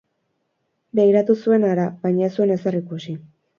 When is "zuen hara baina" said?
1.45-2.25